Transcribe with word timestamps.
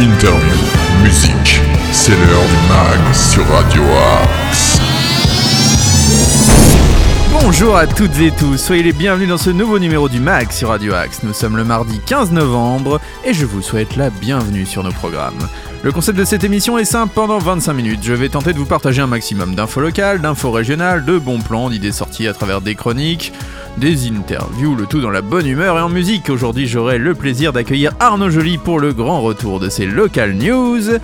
interview, 0.00 0.56
musique. 1.02 1.60
C'est 1.92 2.12
l'heure 2.12 2.44
du 2.44 2.68
mag 2.68 3.14
sur 3.14 3.46
Radio 3.48 3.82
Axe. 4.22 4.78
Bonjour 7.32 7.76
à 7.76 7.86
toutes 7.86 8.18
et 8.20 8.30
tous, 8.30 8.56
soyez 8.56 8.82
les 8.82 8.92
bienvenus 8.92 9.28
dans 9.28 9.38
ce 9.38 9.50
nouveau 9.50 9.78
numéro 9.78 10.08
du 10.08 10.20
MAG 10.20 10.52
sur 10.52 10.68
Radio 10.68 10.94
Axe. 10.94 11.22
Nous 11.24 11.32
sommes 11.32 11.56
le 11.56 11.64
mardi 11.64 12.00
15 12.06 12.30
novembre 12.30 13.00
et 13.24 13.34
je 13.34 13.44
vous 13.44 13.62
souhaite 13.62 13.96
la 13.96 14.10
bienvenue 14.10 14.66
sur 14.66 14.84
nos 14.84 14.92
programmes. 14.92 15.48
Le 15.84 15.92
concept 15.92 16.18
de 16.18 16.24
cette 16.24 16.42
émission 16.42 16.76
est 16.76 16.84
simple, 16.84 17.12
pendant 17.14 17.38
25 17.38 17.72
minutes, 17.72 18.00
je 18.02 18.12
vais 18.12 18.28
tenter 18.28 18.52
de 18.52 18.58
vous 18.58 18.66
partager 18.66 19.00
un 19.00 19.06
maximum 19.06 19.54
d'infos 19.54 19.80
locales, 19.80 20.20
d'infos 20.20 20.50
régionales, 20.50 21.04
de 21.04 21.18
bons 21.18 21.38
plans, 21.38 21.70
d'idées 21.70 21.92
sorties 21.92 22.26
à 22.26 22.32
travers 22.32 22.60
des 22.60 22.74
chroniques, 22.74 23.32
des 23.76 24.08
interviews, 24.08 24.74
le 24.74 24.86
tout 24.86 25.00
dans 25.00 25.10
la 25.10 25.22
bonne 25.22 25.46
humeur 25.46 25.78
et 25.78 25.80
en 25.80 25.88
musique. 25.88 26.30
Aujourd'hui, 26.30 26.66
j'aurai 26.66 26.98
le 26.98 27.14
plaisir 27.14 27.52
d'accueillir 27.52 27.92
Arnaud 28.00 28.28
Joly 28.28 28.58
pour 28.58 28.80
le 28.80 28.92
grand 28.92 29.20
retour 29.20 29.60
de 29.60 29.68
ses 29.68 29.86
local 29.86 30.32
news. 30.32 30.98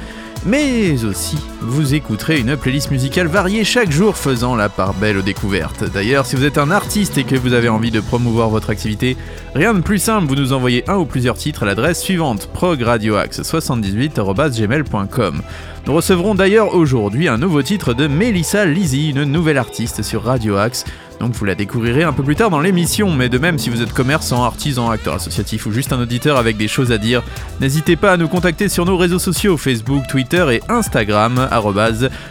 Mais 0.46 1.04
aussi, 1.04 1.38
vous 1.62 1.94
écouterez 1.94 2.38
une 2.38 2.58
playlist 2.58 2.90
musicale 2.90 3.28
variée 3.28 3.64
chaque 3.64 3.90
jour 3.90 4.14
faisant 4.14 4.56
la 4.56 4.68
part 4.68 4.92
belle 4.92 5.16
aux 5.16 5.22
découvertes. 5.22 5.90
D'ailleurs, 5.90 6.26
si 6.26 6.36
vous 6.36 6.44
êtes 6.44 6.58
un 6.58 6.70
artiste 6.70 7.16
et 7.16 7.24
que 7.24 7.34
vous 7.34 7.54
avez 7.54 7.70
envie 7.70 7.90
de 7.90 8.00
promouvoir 8.00 8.50
votre 8.50 8.68
activité, 8.68 9.16
rien 9.54 9.72
de 9.72 9.80
plus 9.80 9.98
simple, 9.98 10.26
vous 10.26 10.36
nous 10.36 10.52
envoyez 10.52 10.84
un 10.86 10.96
ou 10.96 11.06
plusieurs 11.06 11.38
titres 11.38 11.62
à 11.62 11.66
l'adresse 11.66 12.02
suivante 12.02 12.50
progradioaxe78.gmail.com. 12.52 15.42
Nous 15.86 15.92
recevrons 15.92 16.34
d'ailleurs 16.34 16.74
aujourd'hui 16.74 17.28
un 17.28 17.36
nouveau 17.36 17.60
titre 17.60 17.92
de 17.92 18.06
Melissa 18.06 18.64
Lizzy, 18.64 19.10
une 19.10 19.24
nouvelle 19.24 19.58
artiste 19.58 20.02
sur 20.02 20.24
Radio 20.24 20.56
Axe. 20.56 20.86
Donc 21.20 21.34
vous 21.34 21.44
la 21.44 21.54
découvrirez 21.54 22.02
un 22.04 22.14
peu 22.14 22.22
plus 22.22 22.36
tard 22.36 22.48
dans 22.48 22.60
l'émission, 22.60 23.10
mais 23.12 23.28
de 23.28 23.36
même 23.36 23.58
si 23.58 23.68
vous 23.68 23.82
êtes 23.82 23.92
commerçant, 23.92 24.44
artisan, 24.44 24.88
acteur 24.90 25.14
associatif 25.14 25.66
ou 25.66 25.72
juste 25.72 25.92
un 25.92 26.00
auditeur 26.00 26.38
avec 26.38 26.56
des 26.56 26.68
choses 26.68 26.90
à 26.90 26.96
dire, 26.96 27.22
n'hésitez 27.60 27.96
pas 27.96 28.12
à 28.12 28.16
nous 28.16 28.28
contacter 28.28 28.70
sur 28.70 28.86
nos 28.86 28.96
réseaux 28.96 29.18
sociaux 29.18 29.58
Facebook, 29.58 30.04
Twitter 30.08 30.46
et 30.52 30.62
Instagram, 30.70 31.48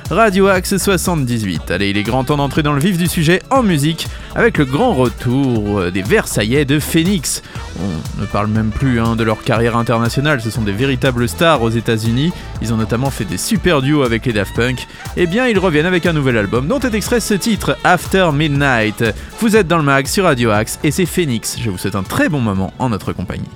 radioaxe78. 0.09 1.71
Allez, 1.71 1.91
il 1.91 1.97
est 1.97 2.03
grand 2.03 2.23
temps 2.23 2.37
d'entrer 2.37 2.63
dans 2.63 2.73
le 2.73 2.81
vif 2.81 2.97
du 2.97 3.07
sujet 3.07 3.43
en 3.51 3.61
musique 3.61 4.07
avec 4.35 4.57
le 4.57 4.65
grand 4.65 4.93
retour 4.93 5.91
des 5.91 6.01
Versaillais 6.01 6.65
de 6.65 6.79
Phoenix. 6.79 7.41
On 7.79 8.21
ne 8.21 8.25
parle 8.25 8.47
même 8.47 8.71
plus 8.71 8.99
hein, 8.99 9.15
de 9.15 9.23
leur 9.23 9.43
carrière 9.43 9.77
internationale, 9.77 10.41
ce 10.41 10.49
sont 10.49 10.61
des 10.61 10.71
véritables 10.71 11.27
stars 11.27 11.61
aux 11.61 11.69
États-Unis. 11.69 12.31
Ils 12.61 12.73
ont 12.73 12.77
notamment 12.77 13.09
fait 13.09 13.25
des 13.25 13.37
super 13.37 13.81
duos 13.81 14.03
avec 14.03 14.25
les 14.25 14.33
Daft 14.33 14.55
Punk. 14.55 14.87
Et 15.17 15.27
bien, 15.27 15.47
ils 15.47 15.59
reviennent 15.59 15.85
avec 15.85 16.05
un 16.05 16.13
nouvel 16.13 16.37
album 16.37 16.67
dont 16.67 16.79
est 16.79 16.93
extrait 16.93 17.19
ce 17.19 17.33
titre, 17.33 17.77
After 17.83 18.29
Midnight. 18.33 19.03
Vous 19.39 19.55
êtes 19.55 19.67
dans 19.67 19.77
le 19.77 19.83
mag 19.83 20.07
sur 20.07 20.25
Radio 20.25 20.51
Axe 20.51 20.79
et 20.83 20.91
c'est 20.91 21.05
Phoenix. 21.05 21.57
Je 21.59 21.69
vous 21.69 21.77
souhaite 21.77 21.95
un 21.95 22.03
très 22.03 22.29
bon 22.29 22.39
moment 22.39 22.73
en 22.79 22.89
notre 22.89 23.13
compagnie. 23.13 23.49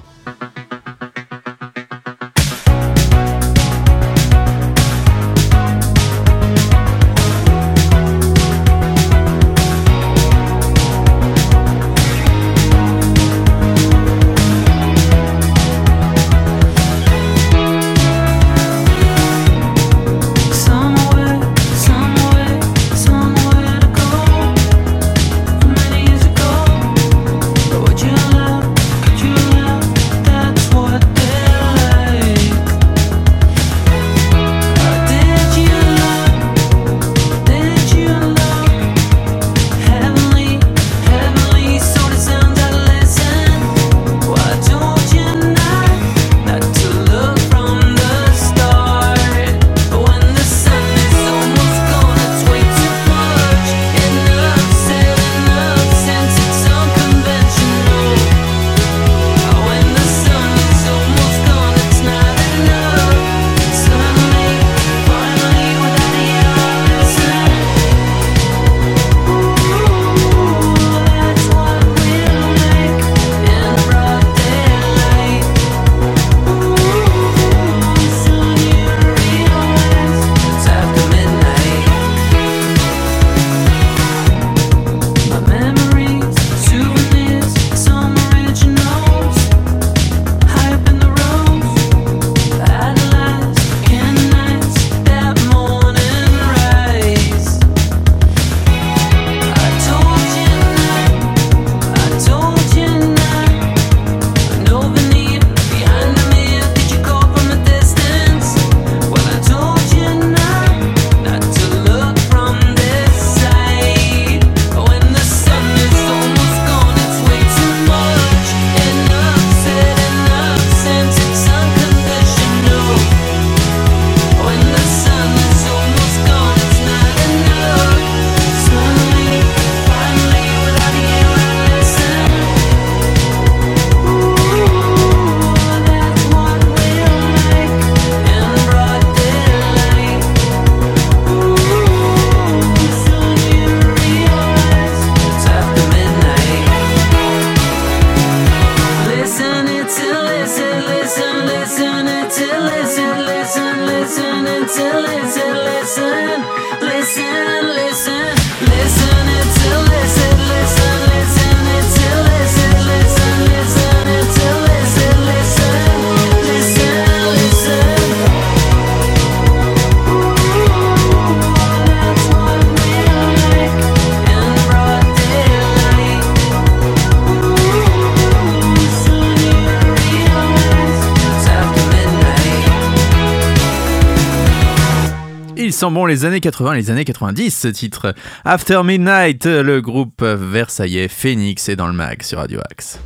Ils 185.78 185.82
sont 185.82 185.92
bons 185.92 186.08
les 186.08 186.26
années 186.26 186.40
80 186.40 186.74
les 186.74 186.90
années 186.90 187.06
90 187.06 187.52
ce 187.52 187.68
titre. 187.68 188.16
After 188.44 188.82
Midnight, 188.84 189.46
le 189.46 189.80
groupe 189.80 190.24
versaillais 190.24 191.08
Phoenix 191.08 191.70
est 191.70 191.76
dans 191.76 191.86
le 191.86 191.94
mag 191.94 192.24
sur 192.24 192.40
Radio 192.40 192.60
Axe. 192.72 192.98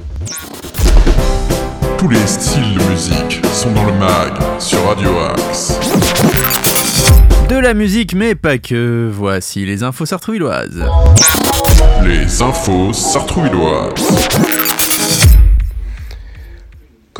Tous 1.97 2.07
les 2.07 2.25
styles 2.25 2.73
de 2.73 2.83
musique 2.89 3.45
sont 3.51 3.73
dans 3.73 3.83
le 3.83 3.91
mag 3.91 4.31
sur 4.57 4.81
Radio 4.87 5.09
Axe. 5.19 5.77
De 7.49 7.57
la 7.57 7.73
musique 7.73 8.15
mais 8.15 8.35
pas 8.35 8.57
que, 8.57 9.09
voici 9.11 9.65
les 9.65 9.83
infos 9.83 10.05
sartrouilloises. 10.05 10.85
Les 12.05 12.41
infos 12.41 12.93
sartrouilloises. 12.93 14.70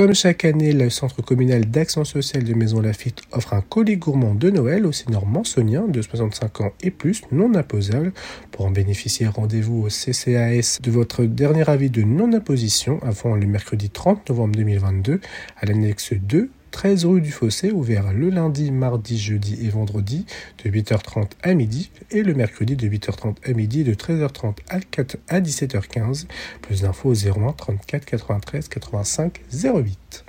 Comme 0.02 0.16
chaque 0.16 0.46
année, 0.46 0.74
le 0.74 0.90
Centre 0.90 1.22
communal 1.22 1.66
d'action 1.66 2.04
sociale 2.06 2.44
de 2.44 2.56
Maison 2.56 2.82
Lafitte 2.82 3.22
offre 3.34 3.54
un 3.54 3.62
colis 3.62 3.98
gourmand 3.98 4.34
de 4.34 4.50
Noël 4.50 4.88
aux 4.88 4.92
seniors 4.92 5.28
mansoniens 5.28 5.88
de 5.88 6.02
65 6.02 6.62
ans 6.62 6.72
et 6.82 6.90
plus 6.90 7.22
non 7.32 7.54
imposables. 7.54 8.12
Pour 8.50 8.66
en 8.66 8.72
bénéficier, 8.72 9.28
rendez-vous 9.28 9.84
au 9.84 9.90
CCAS 9.90 10.80
de 10.82 10.90
votre 10.90 11.26
dernier 11.26 11.70
avis 11.70 11.92
de 11.92 12.02
non-imposition 12.02 13.00
avant 13.04 13.36
le 13.36 13.46
mercredi 13.46 13.92
30 13.92 14.28
novembre 14.30 14.56
2022 14.56 15.22
à 15.56 15.66
l'annexe 15.68 16.14
2 16.14 16.50
13 16.72 17.06
rue 17.06 17.22
du 17.22 17.32
Fossé, 17.32 17.72
ouvert 17.72 18.14
le 18.14 18.30
lundi, 18.30 18.72
mardi, 18.72 19.18
jeudi 19.18 19.60
et 19.66 19.70
vendredi 19.70 20.26
de 20.64 20.70
8h30 20.70 21.32
à 21.44 21.54
midi 21.54 21.92
et 22.10 22.24
le 22.24 22.34
mercredi 22.34 22.76
de 22.76 22.88
8h30 22.88 23.36
à 23.46 23.54
midi 23.54 23.84
de 23.84 23.94
13h30 23.94 24.56
à 24.70 24.80
4 24.80 25.18
à 25.28 25.42
17h15. 25.42 26.28
Plus 26.62 26.82
d'infos 26.82 27.10
au 27.10 27.14
01 27.14 27.54
34 27.54 28.06
93 28.06 28.68
85 28.70 29.42
08. 29.52 30.26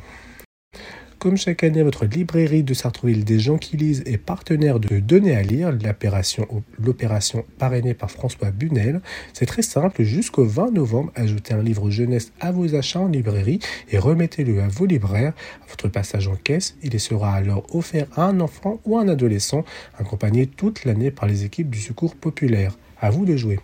Comme 1.23 1.37
chaque 1.37 1.63
année, 1.63 1.85
votre 1.85 2.05
librairie 2.05 2.65
de 2.65 2.75
Sartrouville 2.75 3.25
des 3.25 3.39
gens 3.39 3.57
qui 3.57 3.77
lisent 3.77 4.03
est 4.07 4.19
partenaire 4.19 4.81
de 4.81 4.99
Donner 4.99 5.37
à 5.37 5.43
lire, 5.43 5.71
l'opération, 5.71 7.45
parrainée 7.59 7.95
par 7.95 8.11
François 8.11 8.51
Bunel. 8.51 9.01
C'est 9.33 9.47
très 9.47 9.63
simple, 9.63 10.03
jusqu'au 10.03 10.45
20 10.45 10.73
novembre, 10.73 11.13
ajoutez 11.15 11.55
un 11.55 11.63
livre 11.63 11.91
jeunesse 11.91 12.33
à 12.41 12.51
vos 12.51 12.75
achats 12.75 12.99
en 12.99 13.07
librairie 13.07 13.61
et 13.93 13.99
remettez-le 13.99 14.63
à 14.63 14.67
vos 14.67 14.85
libraires. 14.85 15.33
À 15.63 15.71
votre 15.71 15.87
passage 15.87 16.27
en 16.27 16.35
caisse, 16.35 16.77
il 16.83 16.99
sera 16.99 17.35
alors 17.35 17.73
offert 17.73 18.09
à 18.17 18.25
un 18.25 18.41
enfant 18.41 18.81
ou 18.85 18.99
un 18.99 19.07
adolescent, 19.07 19.65
accompagné 19.99 20.49
toute 20.49 20.85
l'année 20.85 21.13
par 21.13 21.29
les 21.29 21.45
équipes 21.45 21.71
du 21.71 21.79
secours 21.79 22.17
populaire. 22.17 22.77
À 23.01 23.11
vous 23.11 23.25
de 23.25 23.37
jouer. 23.37 23.61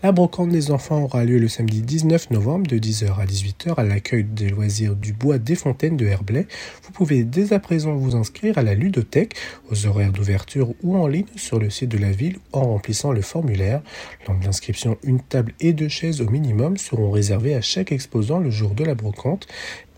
La 0.00 0.12
brocante 0.12 0.50
des 0.50 0.70
enfants 0.70 1.02
aura 1.02 1.24
lieu 1.24 1.38
le 1.38 1.48
samedi 1.48 1.82
19 1.82 2.30
novembre 2.30 2.68
de 2.68 2.78
10h 2.78 3.18
à 3.18 3.26
18h 3.26 3.74
à 3.78 3.82
l'accueil 3.82 4.22
des 4.22 4.48
loisirs 4.48 4.94
du 4.94 5.12
Bois 5.12 5.38
des 5.38 5.56
Fontaines 5.56 5.96
de 5.96 6.06
Herblay. 6.06 6.46
Vous 6.84 6.92
pouvez 6.92 7.24
dès 7.24 7.52
à 7.52 7.58
présent 7.58 7.96
vous 7.96 8.14
inscrire 8.14 8.58
à 8.58 8.62
la 8.62 8.74
ludothèque 8.74 9.34
aux 9.72 9.86
horaires 9.86 10.12
d'ouverture 10.12 10.72
ou 10.84 10.96
en 10.96 11.08
ligne 11.08 11.26
sur 11.34 11.58
le 11.58 11.68
site 11.68 11.88
de 11.88 11.98
la 11.98 12.12
ville 12.12 12.38
en 12.52 12.62
remplissant 12.62 13.10
le 13.10 13.22
formulaire. 13.22 13.82
Lors 14.28 14.38
de 14.38 14.44
l'inscription, 14.44 14.98
une 15.02 15.20
table 15.20 15.52
et 15.58 15.72
deux 15.72 15.88
chaises 15.88 16.20
au 16.20 16.30
minimum 16.30 16.76
seront 16.76 17.10
réservées 17.10 17.56
à 17.56 17.60
chaque 17.60 17.90
exposant 17.90 18.38
le 18.38 18.50
jour 18.50 18.76
de 18.76 18.84
la 18.84 18.94
brocante 18.94 19.48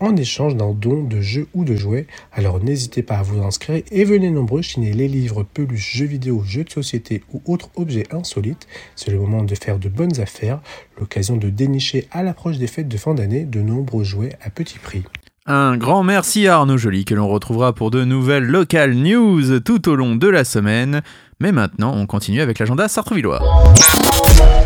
en 0.01 0.15
échange 0.17 0.57
d'un 0.57 0.71
don 0.71 1.03
de 1.03 1.21
jeux 1.21 1.47
ou 1.53 1.63
de 1.63 1.75
jouets. 1.75 2.07
Alors 2.33 2.61
n'hésitez 2.61 3.03
pas 3.03 3.19
à 3.19 3.23
vous 3.23 3.41
inscrire 3.41 3.83
et 3.89 4.03
venez 4.03 4.29
nombreux 4.29 4.61
chiner 4.61 4.91
les 4.91 5.07
livres, 5.07 5.43
peluches, 5.43 5.95
jeux 5.95 6.05
vidéo, 6.05 6.43
jeux 6.45 6.65
de 6.65 6.69
société 6.69 7.23
ou 7.31 7.41
autres 7.45 7.69
objets 7.75 8.07
insolites. 8.11 8.67
C'est 8.95 9.11
le 9.11 9.19
moment 9.19 9.43
de 9.43 9.55
faire 9.55 9.79
de 9.79 9.87
bonnes 9.87 10.19
affaires, 10.19 10.59
l'occasion 10.99 11.37
de 11.37 11.49
dénicher 11.49 12.07
à 12.11 12.23
l'approche 12.23 12.57
des 12.57 12.67
fêtes 12.67 12.89
de 12.89 12.97
fin 12.97 13.13
d'année 13.13 13.45
de 13.45 13.61
nombreux 13.61 14.03
jouets 14.03 14.35
à 14.41 14.49
petit 14.49 14.79
prix. 14.79 15.03
Un 15.47 15.75
grand 15.77 16.03
merci 16.03 16.47
à 16.47 16.57
Arnaud 16.57 16.77
Joly 16.77 17.03
que 17.03 17.15
l'on 17.15 17.27
retrouvera 17.27 17.73
pour 17.73 17.89
de 17.89 18.03
nouvelles 18.03 18.45
local 18.45 18.93
news 18.93 19.59
tout 19.59 19.89
au 19.89 19.95
long 19.95 20.15
de 20.15 20.27
la 20.27 20.43
semaine. 20.43 21.01
Mais 21.39 21.51
maintenant, 21.51 21.93
on 21.95 22.05
continue 22.05 22.41
avec 22.41 22.59
l'agenda 22.59 22.87
sartrouvillois. 22.87 23.41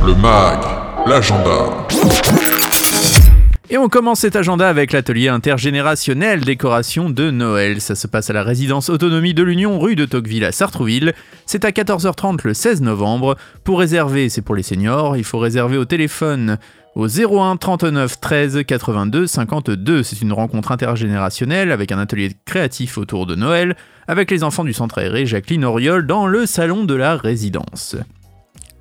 Le 0.06 0.14
MAG, 0.16 0.60
l'agenda. 1.08 1.88
Et 3.72 3.80
on 3.80 3.90
commence 3.90 4.20
cet 4.20 4.36
agenda 4.36 4.70
avec 4.70 4.92
l'atelier 4.92 5.28
intergénérationnel 5.28 6.42
décoration 6.42 7.10
de 7.10 7.32
Noël. 7.32 7.82
Ça 7.82 7.96
se 7.96 8.06
passe 8.06 8.30
à 8.30 8.34
la 8.34 8.44
résidence 8.44 8.90
autonomie 8.92 9.34
de 9.34 9.42
l'Union, 9.42 9.80
rue 9.80 9.96
de 9.96 10.06
Tocqueville 10.06 10.46
à 10.46 10.52
Sartrouville. 10.52 11.16
C'est 11.48 11.66
à 11.66 11.72
14h30 11.72 12.42
le 12.44 12.54
16 12.54 12.82
novembre. 12.84 13.36
Pour 13.64 13.80
réserver, 13.80 14.30
c'est 14.30 14.44
pour 14.44 14.54
les 14.54 14.62
seniors, 14.62 15.18
il 15.18 15.24
faut 15.24 15.40
réserver 15.40 15.78
au 15.78 15.86
téléphone 15.86 16.60
au 16.94 17.08
01 17.08 17.58
39 17.58 18.20
13 18.20 18.64
82 18.68 19.26
52. 19.26 20.04
C'est 20.04 20.22
une 20.22 20.34
rencontre 20.34 20.72
intergénérationnelle 20.72 21.72
avec 21.72 21.92
un 21.92 21.98
atelier 21.98 22.34
créatif 22.46 23.00
autour 23.00 23.26
de 23.26 23.34
Noël 23.34 23.76
avec 24.08 24.30
les 24.30 24.44
enfants 24.44 24.64
du 24.64 24.74
centre 24.74 25.00
aéré 25.00 25.26
Jacqueline 25.26 25.66
Auriol 25.66 26.06
dans 26.06 26.28
le 26.28 26.46
salon 26.46 26.84
de 26.84 26.94
la 26.94 27.18
résidence. 27.18 27.96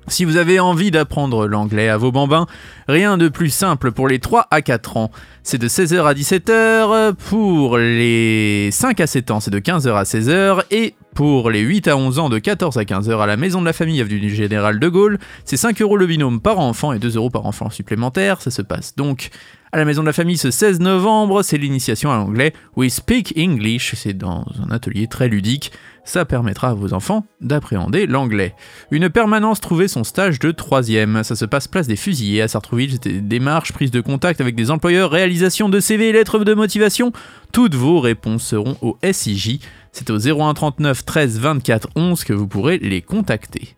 Si 0.07 0.23
vous 0.23 0.37
avez 0.37 0.59
envie 0.59 0.91
d'apprendre 0.91 1.47
l'anglais 1.47 1.89
à 1.89 1.97
vos 1.97 2.11
bambins, 2.11 2.45
rien 2.87 3.17
de 3.17 3.27
plus 3.27 3.49
simple 3.49 3.91
pour 3.91 4.07
les 4.07 4.19
3 4.19 4.47
à 4.51 4.61
4 4.61 4.97
ans. 4.97 5.11
C'est 5.41 5.57
de 5.57 5.67
16h 5.67 6.05
à 6.05 6.13
17h, 6.13 7.15
pour 7.15 7.77
les 7.79 8.69
5 8.71 8.99
à 8.99 9.07
7 9.07 9.31
ans 9.31 9.39
c'est 9.39 9.49
de 9.51 9.59
15h 9.59 9.95
à 9.95 10.03
16h, 10.03 10.63
et 10.69 10.93
pour 11.15 11.49
les 11.49 11.61
8 11.61 11.87
à 11.87 11.97
11 11.97 12.19
ans 12.19 12.29
de 12.29 12.37
14 12.37 12.77
à 12.77 12.83
15h 12.83 13.19
à 13.19 13.25
la 13.25 13.35
maison 13.35 13.61
de 13.61 13.65
la 13.65 13.73
famille 13.73 13.99
avenue 13.99 14.19
du 14.19 14.29
Général 14.29 14.79
de 14.79 14.87
Gaulle, 14.87 15.17
c'est 15.43 15.57
5 15.57 15.81
euros 15.81 15.97
le 15.97 16.05
binôme 16.05 16.39
par 16.39 16.59
enfant 16.59 16.93
et 16.93 16.99
2 16.99 17.15
euros 17.15 17.31
par 17.31 17.47
enfant 17.47 17.71
supplémentaire. 17.71 18.41
Ça 18.41 18.51
se 18.51 18.61
passe 18.61 18.95
donc 18.95 19.31
à 19.75 19.77
la 19.77 19.83
maison 19.83 20.03
de 20.03 20.07
la 20.07 20.13
famille 20.13 20.37
ce 20.37 20.51
16 20.51 20.79
novembre, 20.79 21.43
c'est 21.43 21.57
l'initiation 21.57 22.09
à 22.09 22.15
l'anglais 22.15 22.53
We 22.77 22.89
Speak 22.89 23.33
English, 23.37 23.93
c'est 23.95 24.13
dans 24.13 24.45
un 24.65 24.71
atelier 24.71 25.07
très 25.07 25.27
ludique. 25.27 25.73
Ça 26.05 26.23
permettra 26.23 26.69
à 26.69 26.73
vos 26.73 26.93
enfants 26.93 27.25
d'appréhender 27.41 28.07
l'anglais. 28.07 28.55
Une 28.89 29.09
permanence 29.09 29.59
trouver 29.59 29.89
son 29.89 30.05
stage 30.05 30.39
de 30.39 30.51
troisième. 30.51 31.25
Ça 31.25 31.35
se 31.35 31.43
passe 31.43 31.67
place 31.67 31.87
des 31.87 31.97
fusillés 31.97 32.41
à 32.41 32.47
Sartrouville. 32.47 32.93
C'était 32.93 33.11
des 33.11 33.19
démarches, 33.19 33.73
prise 33.73 33.91
de 33.91 33.99
contact 33.99 34.39
avec 34.39 34.55
des 34.55 34.71
employeurs, 34.71 35.11
réalisation 35.11 35.67
de 35.67 35.81
CV 35.81 36.07
et 36.07 36.13
lettres 36.13 36.39
de 36.39 36.53
motivation. 36.53 37.11
Toutes 37.51 37.75
vos 37.75 37.99
réponses 37.99 38.43
seront 38.43 38.77
au 38.81 38.97
SIJ. 39.03 39.59
C'est 39.91 40.09
au 40.09 40.17
01 40.17 40.53
39 40.53 41.03
13 41.03 41.39
24 41.39 41.89
11 41.97 42.23
que 42.23 42.31
vous 42.31 42.47
pourrez 42.47 42.77
les 42.77 43.01
contacter. 43.01 43.75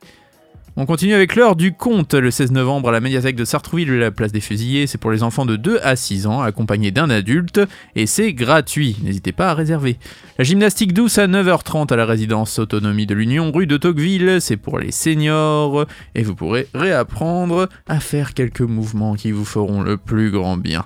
On 0.79 0.85
continue 0.85 1.15
avec 1.15 1.35
l'heure 1.35 1.55
du 1.55 1.73
conte 1.73 2.13
le 2.13 2.29
16 2.29 2.51
novembre 2.51 2.89
à 2.89 2.91
la 2.91 2.99
médiathèque 2.99 3.35
de 3.35 3.45
Sartrouville, 3.45 3.97
la 3.97 4.11
place 4.11 4.31
des 4.31 4.41
fusillés. 4.41 4.85
C'est 4.85 4.99
pour 4.99 5.09
les 5.09 5.23
enfants 5.23 5.47
de 5.47 5.55
2 5.55 5.79
à 5.81 5.95
6 5.95 6.27
ans, 6.27 6.41
accompagnés 6.41 6.91
d'un 6.91 7.09
adulte, 7.09 7.59
et 7.95 8.05
c'est 8.05 8.31
gratuit. 8.31 8.95
N'hésitez 9.01 9.31
pas 9.31 9.49
à 9.49 9.53
réserver. 9.55 9.97
La 10.37 10.43
gymnastique 10.43 10.93
douce 10.93 11.17
à 11.17 11.25
9h30 11.25 11.91
à 11.91 11.95
la 11.95 12.05
résidence 12.05 12.59
autonomie 12.59 13.07
de 13.07 13.15
l'Union, 13.15 13.51
rue 13.51 13.65
de 13.65 13.75
Tocqueville. 13.75 14.37
C'est 14.39 14.55
pour 14.55 14.77
les 14.77 14.91
seniors, 14.91 15.87
et 16.13 16.21
vous 16.21 16.35
pourrez 16.35 16.67
réapprendre 16.75 17.69
à 17.87 17.99
faire 17.99 18.35
quelques 18.35 18.61
mouvements 18.61 19.15
qui 19.15 19.31
vous 19.31 19.45
feront 19.45 19.81
le 19.81 19.97
plus 19.97 20.29
grand 20.29 20.57
bien. 20.57 20.85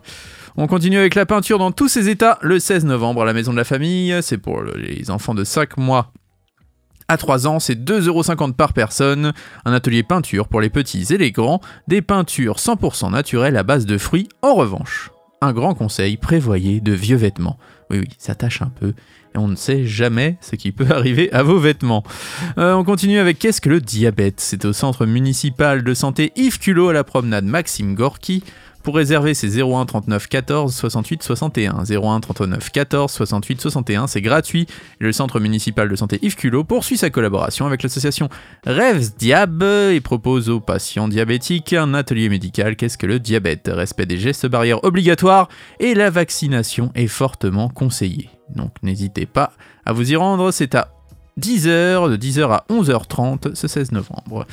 On 0.56 0.68
continue 0.68 1.00
avec 1.00 1.16
la 1.16 1.26
peinture 1.26 1.60
dans 1.60 1.74
tous 1.74 1.90
ses 1.90 2.08
états 2.08 2.40
le 2.42 2.60
16 2.60 2.86
novembre 2.86 3.24
à 3.24 3.26
la 3.26 3.34
maison 3.34 3.52
de 3.52 3.58
la 3.58 3.66
famille. 3.66 4.18
C'est 4.22 4.38
pour 4.38 4.64
les 4.64 5.12
enfants 5.12 5.36
de 5.36 5.44
5 5.44 5.76
mois 5.76 6.14
à 7.12 7.18
3 7.18 7.46
ans, 7.46 7.60
c'est 7.60 7.76
2,50€ 7.76 8.54
par 8.54 8.72
personne. 8.72 9.34
Un 9.66 9.74
atelier 9.74 10.02
peinture 10.02 10.48
pour 10.48 10.62
les 10.62 10.70
petits 10.70 11.06
et 11.10 11.18
les 11.18 11.32
grands, 11.32 11.60
des 11.90 12.02
peintures 12.02 12.56
100% 12.56 13.12
naturelles 13.12 13.58
à 13.58 13.64
base 13.64 13.86
de 13.86 13.98
fruits. 13.98 14.30
En 14.42 14.56
revanche, 14.56 15.12
un 15.42 15.52
grand 15.52 15.74
conseil, 15.74 16.16
prévoyez 16.16 16.80
de 16.80 16.94
vieux 16.94 17.18
vêtements. 17.18 17.58
Oui, 17.90 18.00
oui, 18.00 18.08
ça 18.18 18.34
tâche 18.34 18.62
un 18.62 18.70
peu. 18.70 18.94
Et 19.36 19.38
on 19.38 19.50
ne 19.50 19.58
sait 19.58 19.86
jamais 19.86 20.38
ce 20.40 20.56
qui 20.56 20.72
peut 20.72 20.88
arriver 20.90 21.30
à 21.34 21.44
vos 21.44 21.60
vêtements. 21.60 22.04
Euh, 22.58 22.76
on 22.76 22.86
continue 22.86 23.20
avec 23.20 23.40
Qu'est-ce 23.40 23.60
que 23.60 23.70
le 23.70 23.82
diabète? 23.82 24.40
C'est 24.40 24.64
au 24.64 24.72
centre 24.72 25.06
municipal 25.06 25.84
de 25.84 25.94
santé 25.94 26.32
Yves 26.38 26.60
Culot 26.60 26.90
à 26.90 26.94
la 26.94 27.04
promenade 27.04 27.44
Maxime 27.44 27.94
Gorky. 27.94 28.42
Pour 28.84 28.96
réserver, 28.96 29.34
c'est 29.34 29.62
01 29.62 29.86
39 29.86 30.28
14 30.28 30.74
68 30.74 31.24
61. 31.24 31.84
01 31.90 32.20
39 32.20 32.72
14 32.72 33.12
68 33.12 33.62
61, 33.62 34.08
c'est 34.08 34.22
gratuit. 34.22 34.68
Le 35.00 35.12
centre 35.12 35.40
municipal 35.40 35.88
de 35.88 35.96
santé 35.96 36.20
Yves 36.22 36.36
Culot 36.36 36.64
poursuit 36.64 36.98
sa 36.98 37.10
collaboration 37.10 37.66
avec 37.66 37.84
l'association 37.84 38.30
Rêves 38.66 39.12
Diab 39.18 39.64
et 39.64 40.02
propose 40.02 40.50
aux 40.50 40.60
patients 40.60 41.08
diabétiques 41.08 41.74
un 41.74 41.94
atelier 41.94 42.30
médical. 42.30 42.76
Qu'est-ce 42.76 42.98
que 42.98 43.06
le 43.06 43.20
diabète? 43.20 43.70
Respect 43.72 44.06
des 44.06 44.18
gestes 44.18 44.48
barrières 44.48 44.84
obligatoires 44.84 45.48
et 45.80 45.94
la 45.94 46.10
vaccination 46.10 46.92
est 46.96 47.08
fortement 47.08 47.70
conseillée. 47.70 48.30
Donc 48.56 48.72
n'hésitez 48.82 49.26
pas 49.26 49.54
à 49.86 49.94
vous 49.94 50.12
y 50.12 50.16
rendre, 50.16 50.52
c'est 50.52 50.76
à 50.76 50.90
10h, 51.42 52.10
de 52.10 52.18
10h 52.18 52.52
à 52.52 52.66
11h30 52.70 53.56
ce 53.56 53.68
16 53.68 53.92
novembre. 53.92 54.46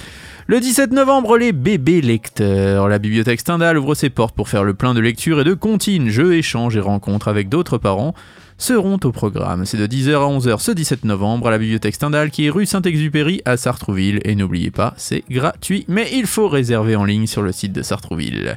Le 0.46 0.60
17 0.60 0.92
novembre, 0.92 1.36
les 1.36 1.52
bébés 1.52 2.00
lecteurs. 2.00 2.88
La 2.88 2.98
bibliothèque 2.98 3.40
Stendhal 3.40 3.76
ouvre 3.76 3.94
ses 3.94 4.08
portes 4.08 4.34
pour 4.34 4.48
faire 4.48 4.64
le 4.64 4.74
plein 4.74 4.94
de 4.94 5.00
lecture 5.00 5.40
et 5.40 5.44
de 5.44 5.54
comptines, 5.54 6.08
jeux, 6.08 6.34
échanges 6.34 6.76
et 6.76 6.80
rencontres 6.80 7.28
avec 7.28 7.48
d'autres 7.48 7.78
parents 7.78 8.14
seront 8.56 8.98
au 9.04 9.12
programme. 9.12 9.64
C'est 9.64 9.76
de 9.76 9.86
10h 9.86 10.14
à 10.14 10.38
11h 10.38 10.58
ce 10.60 10.72
17 10.72 11.04
novembre 11.04 11.46
à 11.46 11.50
la 11.50 11.58
bibliothèque 11.58 11.94
Stendhal 11.94 12.30
qui 12.30 12.46
est 12.46 12.50
rue 12.50 12.66
Saint-Exupéry 12.66 13.40
à 13.44 13.56
Sartrouville. 13.56 14.20
Et 14.24 14.34
n'oubliez 14.34 14.70
pas, 14.70 14.94
c'est 14.96 15.22
gratuit, 15.30 15.84
mais 15.88 16.08
il 16.12 16.26
faut 16.26 16.48
réserver 16.48 16.96
en 16.96 17.04
ligne 17.04 17.26
sur 17.26 17.42
le 17.42 17.52
site 17.52 17.72
de 17.72 17.82
Sartrouville. 17.82 18.56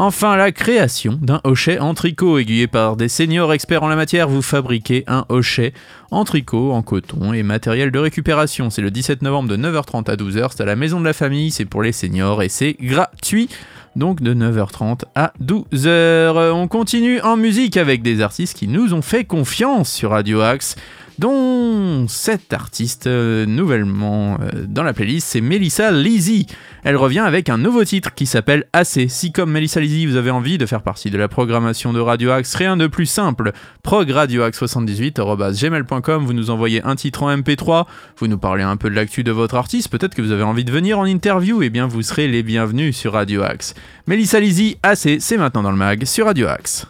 Enfin, 0.00 0.36
la 0.36 0.52
création 0.52 1.18
d'un 1.20 1.40
hochet 1.42 1.80
en 1.80 1.92
tricot. 1.92 2.38
Aiguillé 2.38 2.68
par 2.68 2.94
des 2.94 3.08
seniors 3.08 3.52
experts 3.52 3.82
en 3.82 3.88
la 3.88 3.96
matière, 3.96 4.28
vous 4.28 4.42
fabriquez 4.42 5.02
un 5.08 5.24
hochet 5.28 5.72
en 6.12 6.22
tricot, 6.22 6.70
en 6.70 6.82
coton 6.82 7.32
et 7.32 7.42
matériel 7.42 7.90
de 7.90 7.98
récupération. 7.98 8.70
C'est 8.70 8.80
le 8.80 8.92
17 8.92 9.22
novembre 9.22 9.48
de 9.48 9.56
9h30 9.56 10.08
à 10.08 10.14
12h. 10.14 10.50
C'est 10.52 10.62
à 10.62 10.66
la 10.66 10.76
maison 10.76 11.00
de 11.00 11.04
la 11.04 11.12
famille, 11.12 11.50
c'est 11.50 11.64
pour 11.64 11.82
les 11.82 11.90
seniors 11.90 12.44
et 12.44 12.48
c'est 12.48 12.76
gratuit. 12.80 13.48
Donc 13.96 14.22
de 14.22 14.34
9h30 14.34 15.00
à 15.16 15.32
12h. 15.42 16.52
On 16.52 16.68
continue 16.68 17.20
en 17.22 17.36
musique 17.36 17.76
avec 17.76 18.02
des 18.02 18.20
artistes 18.20 18.56
qui 18.56 18.68
nous 18.68 18.94
ont 18.94 19.02
fait 19.02 19.24
confiance 19.24 19.90
sur 19.90 20.10
Radio 20.10 20.42
Axe. 20.42 20.76
Dont 21.18 22.06
cette 22.08 22.52
artiste 22.52 23.06
euh, 23.06 23.46
nouvellement 23.46 24.36
euh, 24.40 24.66
dans 24.66 24.82
la 24.82 24.92
playlist, 24.92 25.28
c'est 25.28 25.40
Melissa 25.40 25.90
Lizzy. 25.90 26.46
Elle 26.84 26.96
revient 26.96 27.20
avec 27.20 27.48
un 27.48 27.56
nouveau 27.58 27.84
titre 27.84 28.14
qui 28.14 28.26
s'appelle 28.26 28.66
Assez. 28.72 29.08
Si 29.08 29.32
comme 29.32 29.50
Melissa 29.50 29.80
Lizzy, 29.80 30.06
vous 30.06 30.14
avez 30.16 30.30
envie 30.30 30.58
de 30.58 30.66
faire 30.66 30.82
partie 30.82 31.10
de 31.10 31.18
la 31.18 31.26
programmation 31.28 31.92
de 31.92 31.98
Radio 32.00 32.30
Axe, 32.30 32.54
rien 32.54 32.76
de 32.76 32.86
plus 32.86 33.06
simple. 33.06 33.50
progradioaxe78@gmail.com, 33.84 36.24
vous 36.24 36.32
nous 36.32 36.50
envoyez 36.50 36.84
un 36.84 36.94
titre 36.94 37.24
en 37.24 37.36
MP3, 37.36 37.86
vous 38.18 38.28
nous 38.28 38.38
parlez 38.38 38.62
un 38.62 38.76
peu 38.76 38.88
de 38.90 38.94
l'actu 38.94 39.24
de 39.24 39.32
votre 39.32 39.56
artiste, 39.56 39.88
peut-être 39.88 40.14
que 40.14 40.22
vous 40.22 40.32
avez 40.32 40.44
envie 40.44 40.64
de 40.64 40.72
venir 40.72 40.98
en 40.98 41.04
interview, 41.04 41.62
et 41.62 41.70
bien 41.70 41.86
vous 41.86 42.02
serez 42.02 42.28
les 42.28 42.42
bienvenus 42.42 42.96
sur 42.96 43.14
Radio 43.14 43.42
Axe. 43.42 43.74
Melissa 44.06 44.40
Lizzy, 44.40 44.76
Assez, 44.82 45.20
c'est 45.20 45.36
maintenant 45.36 45.62
dans 45.62 45.70
le 45.70 45.76
mag 45.76 46.04
sur 46.04 46.26
Radio 46.26 46.48
Axe. 46.48 46.86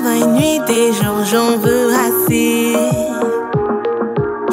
Nuit 0.00 0.60
et 0.68 0.92
jour, 0.92 1.24
j'en 1.24 1.58
veux 1.58 1.92
assez. 1.92 2.72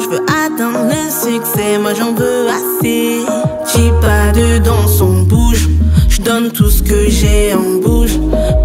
Je 0.00 0.08
veux 0.08 0.26
atteindre 0.26 0.88
le 0.88 1.08
succès, 1.08 1.78
moi 1.78 1.94
j'en 1.94 2.12
veux 2.14 2.48
assez. 2.48 3.20
J'ai 3.72 3.90
pas 4.00 4.32
dedans, 4.32 4.88
son 4.88 5.22
bouge. 5.22 5.68
Je 6.08 6.20
donne 6.20 6.50
tout 6.50 6.68
ce 6.68 6.82
que 6.82 7.08
j'ai 7.08 7.54
en 7.54 7.80
bouche. 7.80 8.16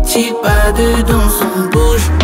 J'ai 0.08 0.34
pas 0.42 0.72
dedans, 0.72 1.30
son 1.30 1.70
bouge. 1.70 2.21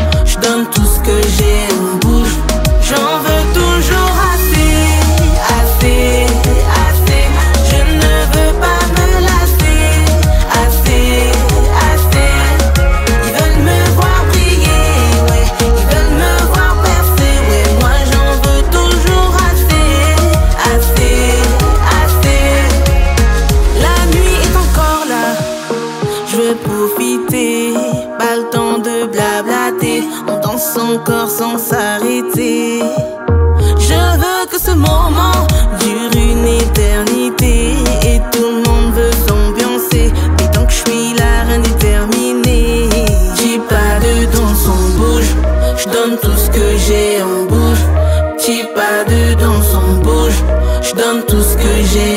Que 46.58 46.78
j'ai 46.86 47.22
en 47.22 47.46
bouche. 47.52 47.86
J'ai 48.44 48.64
pas 48.78 49.00
de 49.12 49.22
danse 49.42 49.74
en 49.76 49.90
bouche. 50.06 50.42
Je 50.82 50.94
donne 51.02 51.22
tout 51.30 51.44
ce 51.50 51.56
que 51.64 51.74
j'ai 51.92 52.17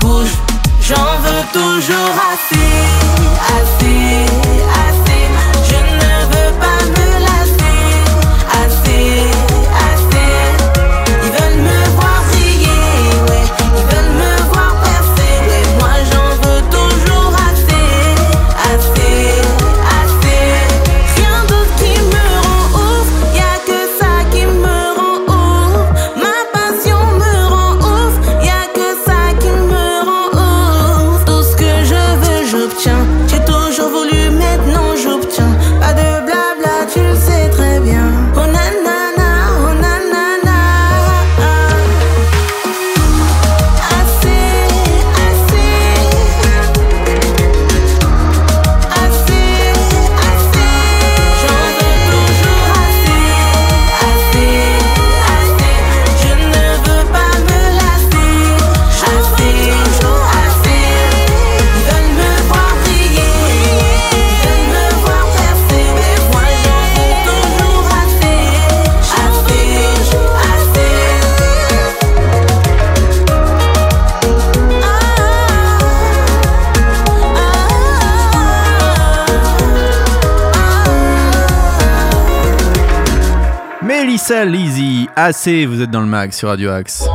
Melissa 84.11 84.43
Lizzy, 84.43 85.07
Assez, 85.15 85.65
vous 85.65 85.81
êtes 85.81 85.89
dans 85.89 86.01
le 86.01 86.05
mag 86.05 86.33
sur 86.33 86.49
Radio 86.49 86.71
Axe. 86.71 87.07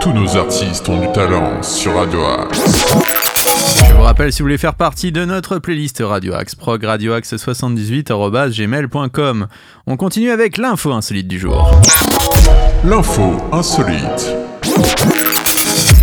Tous 0.00 0.14
nos 0.14 0.38
artistes 0.38 0.88
ont 0.88 0.98
du 0.98 1.12
talent 1.12 1.62
sur 1.62 1.96
Radio 1.96 2.24
Axe. 2.24 2.88
Je 3.86 3.92
vous 3.92 4.00
rappelle, 4.00 4.32
si 4.32 4.40
vous 4.40 4.46
voulez 4.46 4.56
faire 4.56 4.74
partie 4.74 5.12
de 5.12 5.26
notre 5.26 5.58
playlist 5.58 6.02
Radio 6.02 6.32
Axe, 6.32 6.54
prog 6.54 6.82
radioaxe78.gmail.com. 6.82 9.48
On 9.86 9.98
continue 9.98 10.30
avec 10.30 10.56
l'info 10.56 10.92
insolite 10.92 11.28
du 11.28 11.38
jour. 11.38 11.78
L'info 12.82 13.36
insolite. 13.52 14.34